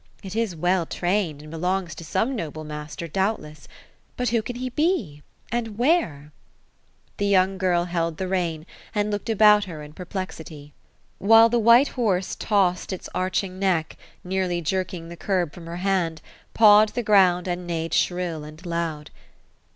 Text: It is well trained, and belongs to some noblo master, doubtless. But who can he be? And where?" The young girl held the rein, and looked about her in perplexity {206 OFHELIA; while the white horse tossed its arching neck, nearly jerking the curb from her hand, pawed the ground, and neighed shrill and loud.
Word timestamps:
It 0.23 0.35
is 0.35 0.55
well 0.55 0.87
trained, 0.87 1.43
and 1.43 1.51
belongs 1.51 1.93
to 1.93 2.03
some 2.03 2.35
noblo 2.35 2.65
master, 2.65 3.07
doubtless. 3.07 3.67
But 4.17 4.29
who 4.29 4.41
can 4.41 4.55
he 4.55 4.71
be? 4.71 5.21
And 5.51 5.77
where?" 5.77 6.31
The 7.19 7.27
young 7.27 7.59
girl 7.59 7.85
held 7.85 8.17
the 8.17 8.27
rein, 8.27 8.65
and 8.95 9.11
looked 9.11 9.29
about 9.29 9.65
her 9.65 9.83
in 9.83 9.93
perplexity 9.93 10.73
{206 11.19 11.19
OFHELIA; 11.19 11.29
while 11.37 11.49
the 11.49 11.59
white 11.59 11.87
horse 11.89 12.35
tossed 12.35 12.91
its 12.91 13.09
arching 13.13 13.59
neck, 13.59 13.95
nearly 14.23 14.59
jerking 14.59 15.09
the 15.09 15.15
curb 15.15 15.53
from 15.53 15.67
her 15.67 15.77
hand, 15.85 16.23
pawed 16.55 16.89
the 16.95 17.03
ground, 17.03 17.47
and 17.47 17.67
neighed 17.67 17.93
shrill 17.93 18.43
and 18.43 18.65
loud. 18.65 19.11